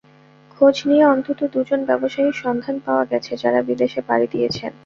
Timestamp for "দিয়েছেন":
4.31-4.71